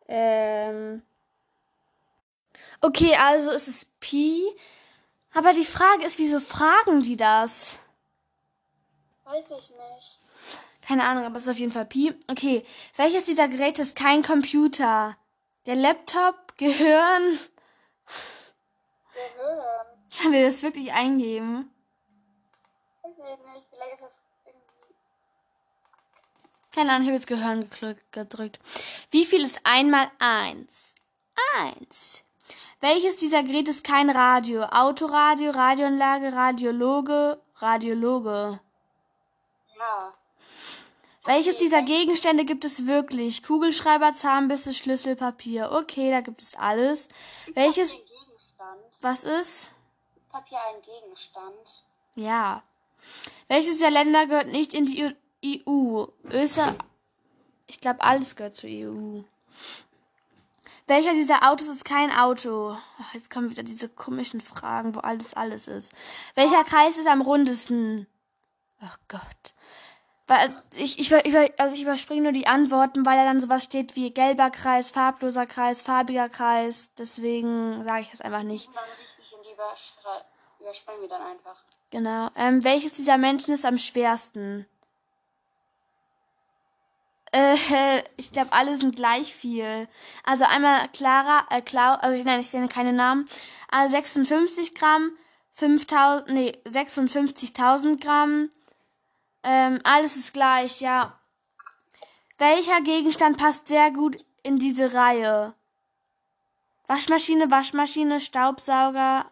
Ähm. 0.09 1.03
Okay, 2.81 3.15
also 3.17 3.51
ist 3.51 3.69
es 3.69 3.85
Pi. 4.01 4.45
Aber 5.35 5.53
die 5.53 5.65
Frage 5.65 6.05
ist, 6.05 6.19
wieso 6.19 6.41
fragen 6.41 7.03
die 7.03 7.17
das? 7.17 7.79
Weiß 9.25 9.51
ich 9.51 9.71
nicht. 9.71 10.21
Keine 10.81 11.05
Ahnung, 11.05 11.25
aber 11.25 11.37
es 11.37 11.43
ist 11.43 11.51
auf 11.51 11.59
jeden 11.59 11.73
Fall 11.73 11.85
Pi. 11.85 12.15
Okay, 12.29 12.65
welches 12.97 13.25
dieser 13.25 13.47
Geräte 13.49 13.83
ist 13.83 13.95
kein 13.95 14.23
Computer? 14.23 15.17
Der 15.67 15.77
Laptop, 15.77 16.57
Gehirn? 16.57 17.39
Gehirn. 19.13 19.87
Sollen 20.09 20.33
wir 20.33 20.47
das 20.47 20.63
wirklich 20.63 20.93
eingeben? 20.93 21.71
Ich 23.33 23.55
nicht. 23.55 23.67
Vielleicht 23.71 23.95
ist 23.95 24.03
das 24.03 24.23
irgendwie. 24.47 24.95
Keine 26.75 26.91
Ahnung, 26.93 27.03
ich 27.03 27.09
habe 27.09 27.17
jetzt 27.17 27.27
Gehirn 27.27 27.69
gedrückt. 28.13 28.61
Wie 29.11 29.25
viel 29.25 29.45
ist 29.45 29.61
einmal 29.65 30.11
eins? 30.19 30.95
Eins. 31.57 32.23
Welches 32.81 33.17
dieser 33.17 33.43
Geräte 33.43 33.71
ist 33.71 33.85
kein 33.85 34.09
Radio? 34.11 34.63
Autoradio, 34.63 35.51
Radioanlage, 35.51 36.33
Radiologe, 36.33 37.41
Radiologe. 37.57 38.61
Ja. 39.77 40.13
Welches 41.25 41.55
Okay, 41.57 41.65
dieser 41.65 41.77
welches- 41.79 41.89
Gegenstände 41.97 42.45
gibt 42.45 42.65
es 42.65 42.87
wirklich? 42.87 43.43
Kugelschreiber, 43.43 44.15
Zahnbürste, 44.15 44.73
Schlüssel, 44.73 45.17
Papier. 45.17 45.73
Okay, 45.73 46.11
da 46.11 46.21
gibt 46.21 46.41
es 46.41 46.55
alles. 46.57 47.09
Welches, 47.55 47.93
ein 47.93 47.99
Gegenstand. 47.99 48.81
was 49.01 49.25
ist? 49.25 49.73
Papier 50.31 50.59
ein 50.75 50.81
Gegenstand. 50.83 51.85
Ja. 52.15 52.63
Welches 53.49 53.79
der 53.79 53.91
Länder 53.91 54.27
gehört 54.27 54.49
nicht 54.49 54.75
in 54.75 54.87
die 54.87 55.15
EU? 55.67 56.07
Österreich. 56.31 56.75
Ich 57.67 57.81
glaube, 57.81 58.03
alles 58.03 58.37
gehört 58.37 58.57
zur 58.57 58.71
EU. 58.71 59.23
Welcher 60.87 61.13
dieser 61.13 61.51
Autos 61.51 61.69
ist 61.69 61.85
kein 61.85 62.11
Auto? 62.11 62.77
Ach, 62.99 63.15
jetzt 63.15 63.31
kommen 63.31 63.51
wieder 63.51 63.63
diese 63.63 63.91
komischen 63.91 64.41
Fragen, 64.41 64.95
wo 64.95 65.01
alles 65.01 65.35
alles 65.35 65.67
ist. 65.67 65.93
Welcher 66.35 66.65
Kreis 66.65 66.97
ist 66.97 67.07
am 67.07 67.21
rundesten? 67.21 68.07
Ach 68.81 68.99
Gott. 69.07 69.55
Weil 70.27 70.63
ich, 70.77 70.99
ich, 70.99 71.13
also 71.59 71.75
ich 71.75 71.83
überspringe 71.83 72.23
nur 72.23 72.33
die 72.33 72.47
Antworten, 72.47 73.05
weil 73.05 73.17
da 73.17 73.25
dann 73.25 73.41
sowas 73.41 73.65
steht 73.65 73.97
wie 73.97 74.11
gelber 74.11 74.51
Kreis, 74.51 74.91
farbloser 74.91 75.47
Kreis, 75.47 75.83
farbiger 75.83 76.29
Kreis. 76.31 76.91
Deswegen 76.97 77.85
sage 77.87 78.03
ich 78.03 78.11
das 78.11 78.21
einfach 78.23 78.43
nicht. 78.43 78.69
Und 78.69 79.47
die 79.47 79.53
überspringen 80.61 81.01
wir 81.03 81.09
dann 81.09 81.23
einfach. 81.23 81.57
Genau. 81.91 82.31
Ähm, 82.37 82.65
welches 82.65 82.93
dieser 82.93 83.17
Menschen 83.17 83.55
ist 83.55 83.65
am 83.65 83.79
schwersten? 83.79 84.67
Äh, 87.33 88.03
ich 88.17 88.33
glaube, 88.33 88.53
alle 88.53 88.75
sind 88.75 88.97
gleich 88.97 89.35
viel. 89.35 89.89
Also 90.25 90.45
einmal 90.45 90.89
Clara, 90.89 91.47
äh, 91.51 91.63
Clau, 91.63 91.95
also 91.95 92.19
ich 92.19 92.25
nenne, 92.25 92.69
keine 92.69 92.93
Namen. 92.93 93.27
Also 93.71 93.97
56 93.97 94.75
Gramm, 94.75 95.13
5000, 95.55 96.29
nee, 96.31 96.53
56.000 96.67 98.01
Gramm. 98.01 98.51
Ähm, 99.43 99.79
alles 99.85 100.17
ist 100.17 100.35
gleich, 100.35 100.81
ja. 100.81 101.19
Welcher 102.39 102.81
Gegenstand 102.83 103.37
passt 103.39 103.69
sehr 103.69 103.91
gut 103.91 104.19
in 104.43 104.59
diese 104.59 104.95
Reihe? 104.95 105.55
Waschmaschine, 106.87 107.51
Waschmaschine, 107.51 108.21
Staubsauger. 108.21 109.27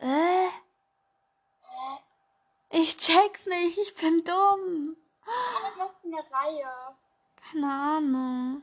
Äh? 0.00 0.69
Ich 2.70 2.96
check's 2.96 3.46
nicht, 3.46 3.78
ich 3.78 3.94
bin 3.94 4.22
dumm. 4.24 4.96
Aber 5.24 5.84
noch 5.84 5.94
eine 6.04 6.16
Reihe. 6.16 6.94
Keine 7.50 7.66
Ahnung. 7.66 8.62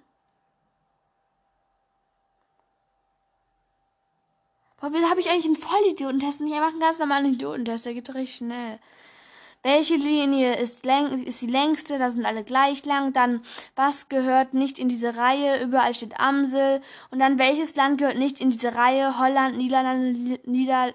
Boah, 4.79 4.93
wieso 4.93 5.09
habe 5.09 5.19
ich 5.19 5.29
eigentlich 5.29 5.45
einen 5.45 5.55
Vollidiotentest? 5.55 6.41
Ich 6.41 6.49
mache 6.49 6.67
einen 6.67 6.79
ganz 6.79 6.99
normalen 6.99 7.33
Idiotentest, 7.33 7.85
der 7.85 7.93
geht 7.95 8.13
richtig 8.13 8.37
schnell. 8.37 8.79
Welche 9.63 9.95
Linie 9.95 10.55
ist, 10.55 10.85
läng 10.85 11.25
ist 11.25 11.41
die 11.41 11.47
längste? 11.47 11.97
Da 11.97 12.11
sind 12.11 12.25
alle 12.25 12.43
gleich 12.43 12.85
lang. 12.85 13.11
Dann, 13.11 13.41
was 13.75 14.07
gehört 14.07 14.53
nicht 14.53 14.79
in 14.79 14.87
diese 14.87 15.17
Reihe? 15.17 15.61
Überall 15.63 15.93
steht 15.93 16.19
Amsel. 16.19 16.79
Und 17.09 17.19
dann, 17.19 17.39
welches 17.39 17.75
Land 17.75 17.97
gehört 17.97 18.17
nicht 18.17 18.39
in 18.39 18.51
diese 18.51 18.75
Reihe? 18.75 19.19
Holland, 19.19 19.57
Niederlande, 19.57 20.39
Nieder 20.45 20.93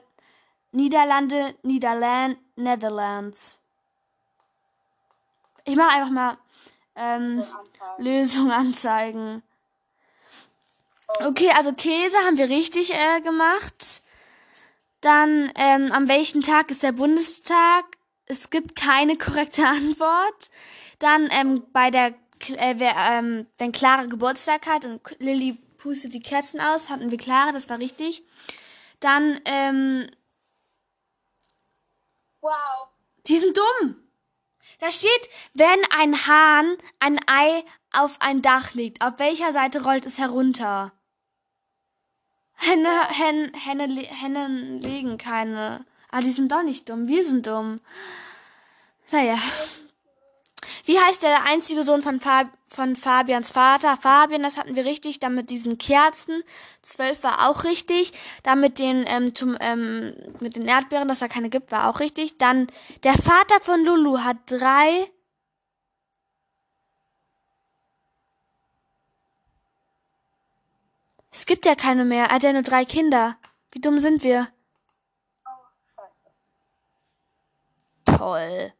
Niederlande, 0.72 1.54
Niederland, 1.62 2.38
Netherlands. 2.56 3.58
Ich 5.64 5.76
mache 5.76 5.96
einfach 5.96 6.10
mal 6.10 6.38
ähm, 6.96 7.40
Anfang. 7.40 7.64
Lösung 7.98 8.50
anzeigen. 8.50 9.42
Okay, 11.20 11.50
also 11.56 11.72
Käse 11.72 12.16
haben 12.26 12.38
wir 12.38 12.48
richtig 12.48 12.92
äh, 12.94 13.20
gemacht. 13.20 14.02
Dann, 15.02 15.50
ähm, 15.56 15.92
an 15.92 16.08
welchem 16.08 16.42
Tag 16.42 16.70
ist 16.70 16.82
der 16.82 16.92
Bundestag? 16.92 17.84
Es 18.26 18.50
gibt 18.50 18.76
keine 18.76 19.16
korrekte 19.16 19.66
Antwort. 19.66 20.50
Dann, 20.98 21.28
ähm, 21.32 21.64
bei 21.72 21.90
der, 21.90 22.14
äh, 22.56 22.74
wer, 22.78 22.94
ähm, 23.10 23.46
wenn 23.58 23.72
Clara 23.72 24.06
Geburtstag 24.06 24.66
hat 24.66 24.84
und 24.84 25.00
Lilly 25.18 25.58
pustet 25.76 26.14
die 26.14 26.20
Kerzen 26.20 26.60
aus, 26.60 26.88
hatten 26.88 27.10
wir 27.10 27.18
Clara, 27.18 27.52
das 27.52 27.68
war 27.68 27.78
richtig. 27.78 28.22
Dann, 29.00 29.40
ähm, 29.44 30.06
Wow. 32.42 32.88
die 33.26 33.38
sind 33.38 33.56
dumm. 33.56 33.96
Da 34.80 34.90
steht, 34.90 35.28
wenn 35.54 35.78
ein 35.96 36.26
Hahn 36.26 36.76
ein 36.98 37.18
Ei 37.28 37.64
auf 37.92 38.20
ein 38.20 38.42
Dach 38.42 38.74
legt, 38.74 39.00
auf 39.02 39.18
welcher 39.18 39.52
Seite 39.52 39.84
rollt 39.84 40.06
es 40.06 40.18
herunter? 40.18 40.92
Henne, 42.54 43.08
Hen, 43.08 43.52
Henne, 43.54 43.86
le- 43.86 44.02
Hennen 44.06 44.80
legen 44.80 45.18
keine. 45.18 45.84
Ah, 46.10 46.20
die 46.20 46.30
sind 46.30 46.50
doch 46.52 46.62
nicht 46.62 46.88
dumm. 46.88 47.06
Wir 47.08 47.24
sind 47.24 47.46
dumm. 47.46 47.80
Naja. 49.10 49.38
Wie 50.84 50.98
heißt 50.98 51.22
der 51.22 51.44
einzige 51.44 51.84
Sohn 51.84 52.02
von, 52.02 52.20
Fab 52.20 52.48
von 52.66 52.96
Fabians 52.96 53.52
Vater? 53.52 53.96
Fabian, 53.96 54.42
das 54.42 54.56
hatten 54.56 54.74
wir 54.74 54.84
richtig. 54.84 55.20
Dann 55.20 55.34
mit 55.34 55.50
diesen 55.50 55.78
Kerzen. 55.78 56.42
Zwölf 56.82 57.22
war 57.22 57.48
auch 57.48 57.64
richtig. 57.64 58.12
Dann 58.42 58.60
mit 58.60 58.78
den, 58.78 59.04
ähm, 59.06 59.34
zum, 59.34 59.56
ähm, 59.60 60.14
mit 60.40 60.56
den 60.56 60.66
Erdbeeren, 60.66 61.08
dass 61.08 61.20
da 61.20 61.28
keine 61.28 61.50
gibt, 61.50 61.70
war 61.70 61.88
auch 61.88 62.00
richtig. 62.00 62.38
Dann 62.38 62.66
der 63.04 63.14
Vater 63.14 63.60
von 63.60 63.84
Lulu 63.84 64.18
hat 64.18 64.38
drei. 64.46 65.08
Es 71.30 71.46
gibt 71.46 71.64
ja 71.64 71.74
keine 71.74 72.04
mehr. 72.04 72.26
Er 72.26 72.34
hat 72.34 72.42
ja 72.42 72.52
nur 72.52 72.62
drei 72.62 72.84
Kinder. 72.84 73.36
Wie 73.70 73.80
dumm 73.80 73.98
sind 74.00 74.22
wir? 74.22 74.48
Toll. 78.04 78.72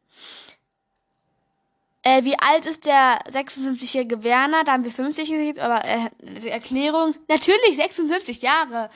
Äh, 2.03 2.25
wie 2.25 2.37
alt 2.37 2.65
ist 2.65 2.85
der 2.85 3.19
56-jährige 3.31 4.23
Werner? 4.23 4.63
Da 4.65 4.73
haben 4.73 4.83
wir 4.83 4.91
50 4.91 5.29
gekriegt, 5.29 5.59
aber 5.59 5.85
äh, 5.85 6.09
die 6.21 6.49
Erklärung. 6.49 7.15
Natürlich 7.29 7.75
56 7.77 8.41
Jahre. 8.41 8.89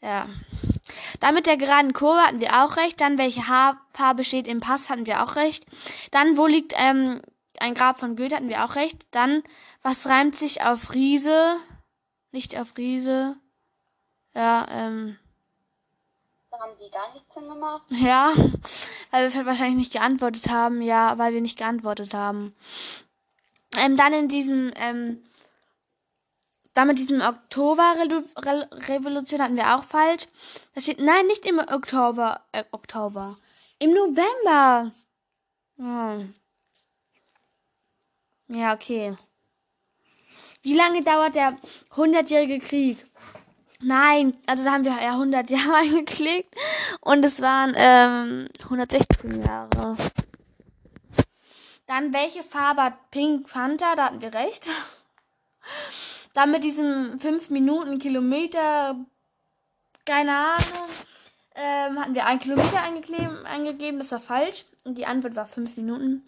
Ja. 0.00 0.28
Dann 1.20 1.34
mit 1.34 1.46
der 1.46 1.56
geraden 1.56 1.92
Kurve 1.92 2.20
hatten 2.20 2.40
wir 2.40 2.64
auch 2.64 2.76
recht. 2.76 3.00
Dann 3.00 3.18
welche 3.18 3.48
Haarfarbe 3.48 4.24
steht 4.24 4.46
im 4.46 4.60
Pass 4.60 4.88
hatten 4.88 5.06
wir 5.06 5.22
auch 5.22 5.36
recht. 5.36 5.66
Dann 6.12 6.36
wo 6.36 6.46
liegt 6.46 6.74
ähm, 6.76 7.20
ein 7.58 7.74
Grab 7.74 7.98
von 7.98 8.16
Goethe 8.16 8.36
hatten 8.36 8.48
wir 8.48 8.64
auch 8.64 8.76
recht. 8.76 9.06
Dann 9.10 9.42
was 9.82 10.06
reimt 10.06 10.36
sich 10.36 10.62
auf 10.62 10.94
Riese? 10.94 11.56
Nicht 12.30 12.58
auf 12.58 12.76
Riese. 12.76 13.36
Ja, 14.34 14.66
ähm. 14.70 15.18
Da 16.52 16.60
haben 16.60 16.76
die 16.78 16.88
gar 16.90 17.12
nichts 17.14 17.34
hingemacht. 17.34 17.82
Ja, 17.88 18.30
weil 19.10 19.32
wir 19.32 19.46
wahrscheinlich 19.46 19.78
nicht 19.78 19.94
geantwortet 19.94 20.50
haben. 20.50 20.82
Ja, 20.82 21.16
weil 21.16 21.32
wir 21.32 21.40
nicht 21.40 21.56
geantwortet 21.56 22.12
haben. 22.12 22.54
Ähm, 23.78 23.96
dann 23.96 24.12
in 24.12 24.28
diesem, 24.28 24.70
ähm, 24.76 25.24
dann 26.74 26.88
mit 26.88 26.98
diesem 26.98 27.22
Oktoberrevolution 27.22 29.40
hatten 29.40 29.56
wir 29.56 29.74
auch 29.74 29.84
falsch. 29.84 30.28
Da 30.74 30.82
steht, 30.82 31.00
nein, 31.00 31.26
nicht 31.26 31.46
im 31.46 31.58
Oktober, 31.58 32.42
äh, 32.52 32.64
Oktober. 32.70 33.34
Im 33.78 33.94
November. 33.94 34.92
Hm. 35.78 36.34
Ja, 38.48 38.74
okay. 38.74 39.16
Wie 40.60 40.74
lange 40.74 41.02
dauert 41.02 41.34
der 41.34 41.56
hundertjährige 41.96 42.60
Krieg? 42.60 43.06
Nein, 43.84 44.38
also 44.46 44.64
da 44.64 44.72
haben 44.72 44.84
wir 44.84 44.92
ja 44.92 45.10
100 45.10 45.50
Jahre 45.50 45.74
eingeklickt 45.74 46.54
und 47.00 47.24
es 47.24 47.40
waren 47.40 47.74
ähm, 47.76 48.48
116 48.62 49.44
Jahre. 49.44 49.96
Dann 51.86 52.12
welche 52.12 52.44
Farbe 52.44 52.84
hat 52.84 53.10
Pink 53.10 53.50
Panther? 53.50 53.96
Da 53.96 54.06
hatten 54.06 54.22
wir 54.22 54.32
recht. 54.32 54.70
Dann 56.32 56.52
mit 56.52 56.64
diesem 56.64 57.18
5 57.18 57.50
Minuten 57.50 57.98
Kilometer, 57.98 58.96
keine 60.06 60.32
Ahnung, 60.32 60.88
ähm, 61.54 62.00
hatten 62.00 62.14
wir 62.14 62.24
einen 62.24 62.40
Kilometer 62.40 62.82
eingegeben, 62.82 63.44
eingegeben, 63.44 63.98
das 63.98 64.12
war 64.12 64.20
falsch. 64.20 64.64
Und 64.84 64.96
die 64.96 65.06
Antwort 65.06 65.36
war 65.36 65.46
5 65.46 65.76
Minuten. 65.76 66.24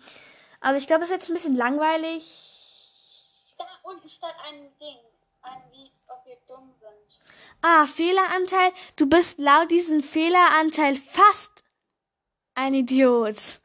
Also 0.60 0.78
ich 0.78 0.86
glaube, 0.86 1.04
es 1.04 1.10
ist 1.10 1.16
jetzt 1.16 1.30
ein 1.30 1.34
bisschen 1.34 1.54
langweilig. 1.54 3.54
Da 3.56 3.64
unten 3.84 4.08
stand 4.08 4.34
ein 4.48 4.68
Ding. 4.80 4.98
Ein 5.42 5.62
wie, 5.72 5.90
ob 6.08 6.24
wir 6.26 6.36
dumm 6.48 6.72
sind. 6.80 7.04
Ah, 7.66 7.86
Fehleranteil. 7.86 8.74
Du 8.96 9.06
bist 9.06 9.38
laut 9.38 9.70
diesem 9.70 10.02
Fehleranteil 10.02 10.96
fast 10.96 11.64
ein 12.54 12.74
Idiot. 12.74 13.62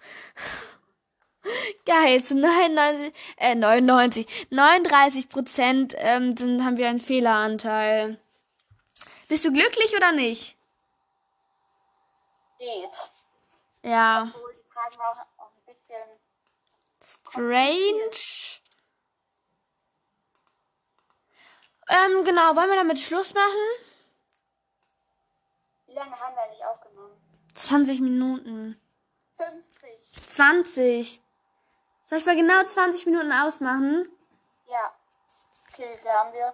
Geil, 1.85 2.23
zu 2.23 2.35
99, 2.35 3.13
äh, 3.35 3.55
99, 3.55 4.47
39 4.51 5.27
Prozent 5.27 5.95
ähm, 5.97 6.37
sind, 6.37 6.63
haben 6.63 6.77
wir 6.77 6.87
einen 6.87 7.01
Fehleranteil. 7.01 8.17
Bist 9.27 9.43
du 9.43 9.51
glücklich 9.51 9.93
oder 9.93 10.13
nicht? 10.13 10.55
Geht. 12.57 13.09
Ja. 13.83 14.31
Obwohl 14.33 14.53
die 14.53 14.71
Fragen 14.71 14.97
war 14.97 15.27
auch 15.39 15.51
ein 15.51 15.75
bisschen. 15.75 16.05
Strange. 17.03 18.61
Ähm, 21.89 22.23
genau, 22.23 22.55
wollen 22.55 22.69
wir 22.69 22.77
damit 22.77 22.97
Schluss 22.97 23.33
machen? 23.33 23.88
Wie 25.89 25.95
lange 25.95 26.19
haben 26.19 26.35
wir 26.35 26.43
eigentlich 26.43 26.63
aufgenommen? 26.65 27.17
20 27.55 28.01
Minuten. 28.01 28.79
50. 29.35 30.29
20. 30.29 31.21
Soll 32.05 32.19
ich 32.19 32.25
mal 32.25 32.35
genau 32.35 32.63
20 32.63 33.07
Minuten 33.07 33.31
ausmachen? 33.31 34.07
Ja. 34.67 34.93
Okay, 35.69 35.97
wie 36.01 36.09
haben 36.09 36.33
wir? 36.33 36.53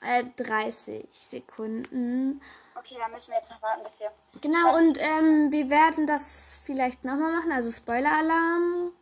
Äh, 0.00 0.24
30 0.42 1.06
Sekunden. 1.10 2.40
Okay, 2.74 2.96
dann 2.98 3.10
müssen 3.10 3.30
wir 3.30 3.38
jetzt 3.38 3.50
noch 3.50 3.60
warten, 3.60 3.84
wir. 3.98 4.10
Genau, 4.40 4.76
und 4.76 4.98
ähm, 5.00 5.52
wir 5.52 5.68
werden 5.68 6.06
das 6.06 6.58
vielleicht 6.64 7.04
nochmal 7.04 7.32
machen, 7.32 7.52
also 7.52 7.70
Spoiler-Alarm. 7.70 8.92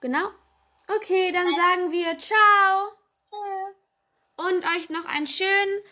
Genau. 0.00 0.30
Okay, 0.94 1.32
dann 1.32 1.54
sagen 1.54 1.90
wir 1.90 2.18
ciao. 2.18 2.92
Und 4.36 4.64
euch 4.76 4.90
noch 4.90 5.06
einen 5.06 5.26
schönen 5.26 5.82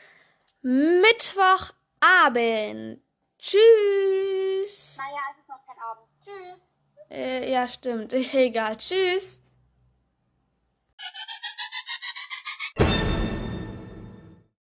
Mittwochabend. 2.01 3.01
Tschüss. 3.39 4.97
Naja, 4.99 5.21
es 5.33 5.39
ist 5.41 5.49
noch 5.49 5.65
kein 5.67 5.77
Abend. 5.91 6.09
Tschüss. 6.25 6.75
Äh, 7.11 7.51
ja, 7.53 7.69
stimmt. 7.69 8.13
Egal. 8.35 8.77
Tschüss. 8.77 9.41